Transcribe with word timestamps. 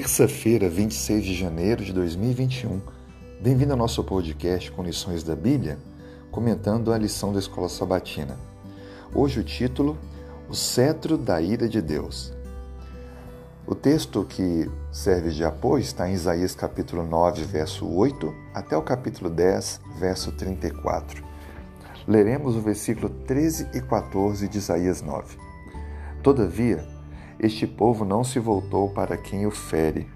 Terça-feira, 0.00 0.68
26 0.68 1.24
de 1.24 1.34
janeiro 1.34 1.84
de 1.84 1.92
2021. 1.92 2.80
Bem-vindo 3.42 3.72
ao 3.72 3.76
nosso 3.76 4.04
podcast 4.04 4.70
com 4.70 4.84
lições 4.84 5.24
da 5.24 5.34
Bíblia, 5.34 5.76
comentando 6.30 6.92
a 6.92 6.96
lição 6.96 7.32
da 7.32 7.40
Escola 7.40 7.68
Sabatina. 7.68 8.38
Hoje 9.12 9.40
o 9.40 9.42
título: 9.42 9.98
O 10.48 10.54
cetro 10.54 11.18
da 11.18 11.42
ira 11.42 11.68
de 11.68 11.82
Deus. 11.82 12.32
O 13.66 13.74
texto 13.74 14.24
que 14.24 14.70
serve 14.92 15.30
de 15.30 15.42
apoio 15.42 15.82
está 15.82 16.08
em 16.08 16.14
Isaías 16.14 16.54
capítulo 16.54 17.04
9, 17.04 17.42
verso 17.42 17.84
8, 17.84 18.32
até 18.54 18.76
o 18.76 18.82
capítulo 18.82 19.28
10, 19.28 19.80
verso 19.98 20.30
34. 20.30 21.24
Leremos 22.06 22.54
o 22.54 22.60
versículo 22.60 23.08
13 23.26 23.70
e 23.74 23.80
14 23.80 24.46
de 24.46 24.58
Isaías 24.58 25.02
9. 25.02 25.36
Todavia, 26.22 26.86
este 27.40 27.66
povo 27.66 28.04
não 28.04 28.24
se 28.24 28.38
voltou 28.38 28.90
para 28.90 29.16
quem 29.16 29.46
o 29.46 29.50
fere, 29.50 30.10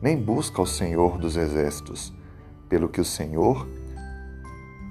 nem 0.00 0.16
busca 0.16 0.62
o 0.62 0.66
Senhor 0.66 1.18
dos 1.18 1.36
exércitos, 1.36 2.12
pelo 2.68 2.88
que 2.88 3.00
o 3.00 3.04
Senhor 3.04 3.68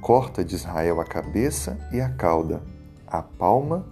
corta 0.00 0.44
de 0.44 0.54
Israel 0.54 1.00
a 1.00 1.04
cabeça 1.04 1.78
e 1.92 2.00
a 2.00 2.08
cauda, 2.08 2.62
a 3.06 3.22
palma 3.22 3.86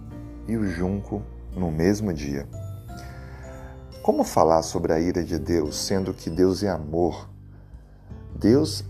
e 0.47 0.57
o 0.57 0.69
junco 0.69 1.21
no 1.55 1.71
mesmo 1.71 2.13
dia. 2.13 2.47
Como 4.01 4.23
falar 4.23 4.63
sobre 4.63 4.93
a 4.93 4.99
ira 4.99 5.23
de 5.23 5.37
Deus, 5.39 5.77
sendo 5.77 6.13
que 6.13 6.29
Deus 6.29 6.63
é 6.63 6.69
amor? 6.69 7.29
Deus, 8.35 8.83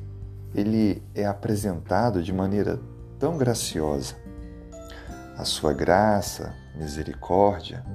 ele 0.54 1.04
é 1.14 1.26
apresentado 1.26 2.22
de 2.23 2.34
maneira 2.34 2.80
tão 3.20 3.38
graciosa. 3.38 4.16
A 5.38 5.44
sua 5.44 5.73
graça, 5.73 6.56
misericórdia, 6.76 7.86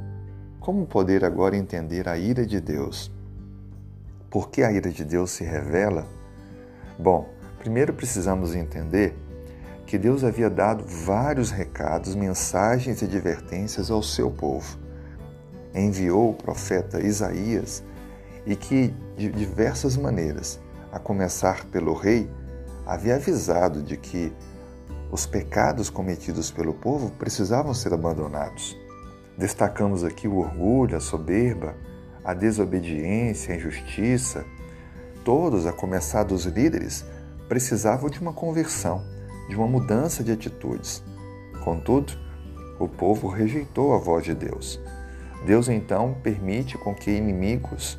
como 0.63 0.87
poder 0.87 1.25
agora 1.25 1.57
entender 1.57 2.09
a 2.09 2.17
ira 2.17 2.47
de 2.47 2.61
Deus? 2.61 3.11
Por 4.31 4.49
que 4.49 4.63
a 4.63 4.71
ira 4.71 4.91
de 4.91 5.05
Deus 5.05 5.33
se 5.33 5.43
revela? 5.43 6.07
Bom, 6.97 7.29
primeiro 7.59 7.93
precisamos 7.93 8.55
entender 8.55 9.13
que 9.85 9.99
Deus 9.99 10.23
havia 10.23 10.49
dado 10.49 10.85
vários 10.85 11.51
recados, 11.51 12.15
mensagens 12.15 13.03
e 13.03 13.07
advertências 13.07 13.91
ao 13.91 14.05
seu 14.05 14.31
povo. 14.31 14.79
Enviou 15.75 16.31
o 16.31 16.35
profeta 16.35 17.01
Isaías 17.01 17.83
e 18.47 18.55
que, 18.55 18.95
de 19.17 19.31
diversas 19.31 19.97
maneiras, 19.97 20.61
a 20.93 20.99
começar 21.01 21.65
pelo 21.67 21.93
rei, 21.93 22.31
havia 22.87 23.17
avisado 23.17 23.83
de 23.83 23.97
que 23.97 24.33
os 25.11 25.27
pecados 25.27 25.91
cometidos 25.91 26.53
pelo 26.53 26.73
povo 26.73 27.11
precisavam 27.19 27.75
ser 27.75 27.93
abandonados. 27.93 28.81
Destacamos 29.37 30.05
aqui 30.05 30.29
o 30.29 30.39
orgulho, 30.39 30.97
a 30.97 31.01
soberba, 31.01 31.75
a 32.25 32.35
desobediência, 32.35 33.55
a 33.55 33.57
injustiça. 33.57 34.45
Todos, 35.25 35.67
a 35.67 35.73
começar 35.73 36.25
dos 36.25 36.45
líderes, 36.45 37.05
precisavam 37.49 38.11
de 38.11 38.21
uma 38.21 38.33
conversão, 38.33 39.03
de 39.49 39.57
uma 39.57 39.67
mudança 39.67 40.23
de 40.23 40.33
atitudes. 40.33 41.03
Contudo, 41.65 42.13
o 42.79 42.89
povo 42.89 43.29
rejeitou 43.29 43.95
a 43.95 43.99
voz 43.99 44.25
de 44.25 44.35
Deus. 44.35 44.81
Deus 45.47 45.69
então 45.69 46.17
permite 46.23 46.79
com 46.79 46.95
que 46.95 47.11
inimigos 47.11 47.99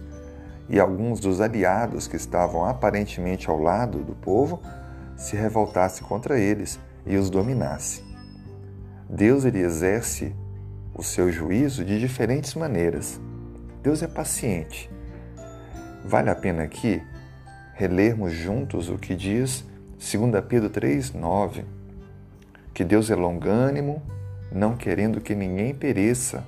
e 0.70 0.80
alguns 0.80 1.20
dos 1.20 1.42
aliados 1.42 2.08
que 2.08 2.16
estavam 2.16 2.66
aparentemente 2.66 3.50
ao 3.50 3.59
lado 3.59 4.00
do 4.00 4.14
povo 4.16 4.61
se 5.17 5.36
revoltassem 5.36 6.06
contra 6.06 6.39
eles 6.39 6.80
e 7.06 7.17
os 7.17 7.30
dominasse. 7.30 8.04
Deus 9.09 9.45
ele 9.45 9.59
exerce 9.59 10.34
o 10.94 11.02
seu 11.02 11.31
juízo 11.31 11.83
de 11.83 11.99
diferentes 11.99 12.53
maneiras. 12.53 13.19
Deus 13.81 14.03
é 14.03 14.08
paciente. 14.08 14.89
Vale 16.05 16.30
a 16.30 16.36
pena 16.36 16.63
aqui 16.63 17.02
relermos 17.73 18.33
juntos 18.33 18.89
o 18.89 18.98
que 18.98 19.15
diz 19.15 19.65
2 19.98 20.45
Pedro 20.48 20.70
3,9: 20.70 21.64
que 22.73 22.83
Deus 22.83 23.09
é 23.09 23.15
longânimo, 23.15 24.02
não 24.52 24.76
querendo 24.76 25.21
que 25.21 25.36
ninguém 25.36 25.73
pereça, 25.73 26.43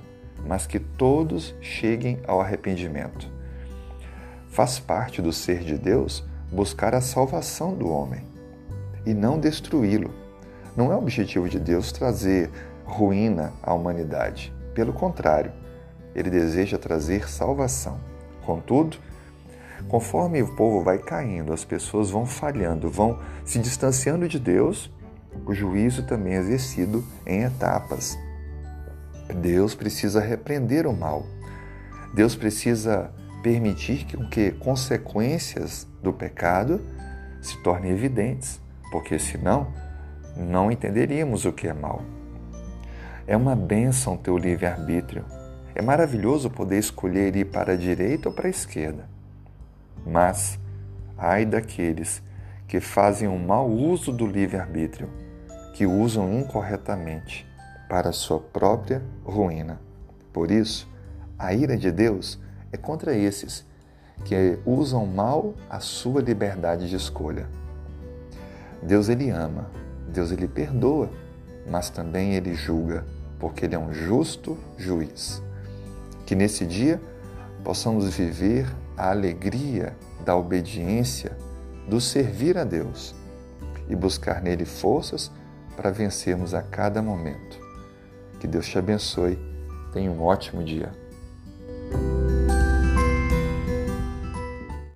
mas 0.46 0.66
que 0.66 0.78
todos 0.78 1.54
cheguem 1.60 2.20
ao 2.26 2.40
arrependimento. 2.40 3.30
Faz 4.48 4.78
parte 4.78 5.20
do 5.20 5.32
ser 5.32 5.60
de 5.60 5.76
Deus 5.76 6.24
buscar 6.50 6.94
a 6.94 7.00
salvação 7.00 7.74
do 7.74 7.88
homem 7.88 8.22
e 9.04 9.12
não 9.12 9.38
destruí-lo. 9.38 10.10
Não 10.76 10.92
é 10.92 10.96
objetivo 10.96 11.48
de 11.48 11.58
Deus 11.58 11.92
trazer 11.92 12.50
ruína 12.86 13.52
à 13.62 13.74
humanidade. 13.74 14.54
Pelo 14.74 14.92
contrário, 14.92 15.52
ele 16.14 16.30
deseja 16.30 16.78
trazer 16.78 17.28
salvação. 17.28 18.00
Contudo, 18.44 18.96
conforme 19.88 20.42
o 20.42 20.54
povo 20.54 20.82
vai 20.82 20.98
caindo, 20.98 21.52
as 21.52 21.64
pessoas 21.64 22.10
vão 22.10 22.24
falhando, 22.24 22.88
vão 22.88 23.18
se 23.44 23.58
distanciando 23.58 24.28
de 24.28 24.38
Deus, 24.38 24.90
o 25.44 25.52
juízo 25.52 26.06
também 26.06 26.34
é 26.34 26.38
exercido 26.38 27.04
em 27.26 27.42
etapas. 27.42 28.18
Deus 29.34 29.74
precisa 29.74 30.20
repreender 30.20 30.86
o 30.86 30.92
mal. 30.92 31.26
Deus 32.14 32.34
precisa 32.34 33.10
permitir 33.42 34.04
que, 34.04 34.16
que 34.28 34.50
consequências 34.52 35.86
do 36.02 36.12
pecado 36.12 36.80
se 37.42 37.62
tornem 37.62 37.92
evidentes, 37.92 38.60
porque 38.90 39.18
senão 39.18 39.72
não 40.36 40.70
entenderíamos 40.70 41.44
o 41.44 41.52
que 41.52 41.68
é 41.68 41.72
mal. 41.72 42.02
É 43.28 43.36
uma 43.36 43.56
bênção 43.56 44.16
ter 44.16 44.30
o 44.30 44.38
livre-arbítrio. 44.38 45.24
É 45.74 45.82
maravilhoso 45.82 46.48
poder 46.48 46.78
escolher 46.78 47.34
ir 47.34 47.46
para 47.46 47.72
a 47.72 47.76
direita 47.76 48.28
ou 48.28 48.34
para 48.34 48.46
a 48.46 48.50
esquerda. 48.50 49.08
Mas, 50.06 50.60
ai 51.18 51.44
daqueles 51.44 52.22
que 52.68 52.78
fazem 52.78 53.26
um 53.26 53.38
mau 53.38 53.68
uso 53.68 54.12
do 54.12 54.24
livre-arbítrio, 54.24 55.10
que 55.74 55.84
usam 55.84 56.32
incorretamente 56.38 57.44
para 57.88 58.12
sua 58.12 58.38
própria 58.38 59.02
ruína. 59.24 59.80
Por 60.32 60.52
isso, 60.52 60.88
a 61.36 61.52
ira 61.52 61.76
de 61.76 61.90
Deus 61.90 62.38
é 62.70 62.76
contra 62.76 63.12
esses 63.12 63.66
que 64.24 64.56
usam 64.64 65.04
mal 65.04 65.52
a 65.68 65.80
sua 65.80 66.22
liberdade 66.22 66.88
de 66.88 66.94
escolha. 66.94 67.48
Deus 68.80 69.08
ele 69.08 69.30
ama, 69.30 69.68
Deus 70.12 70.30
ele 70.30 70.46
perdoa, 70.46 71.10
mas 71.68 71.90
também 71.90 72.34
ele 72.34 72.54
julga 72.54 73.04
porque 73.38 73.64
Ele 73.64 73.74
é 73.74 73.78
um 73.78 73.92
justo 73.92 74.56
juiz. 74.76 75.42
Que 76.24 76.34
nesse 76.34 76.66
dia 76.66 77.00
possamos 77.62 78.08
viver 78.14 78.66
a 78.96 79.10
alegria 79.10 79.96
da 80.24 80.36
obediência, 80.36 81.36
do 81.88 82.00
servir 82.00 82.58
a 82.58 82.64
Deus 82.64 83.14
e 83.88 83.94
buscar 83.94 84.42
nele 84.42 84.64
forças 84.64 85.30
para 85.76 85.90
vencermos 85.90 86.54
a 86.54 86.62
cada 86.62 87.02
momento. 87.02 87.60
Que 88.40 88.46
Deus 88.46 88.66
te 88.66 88.78
abençoe. 88.78 89.38
Tenha 89.92 90.10
um 90.10 90.22
ótimo 90.22 90.64
dia. 90.64 90.92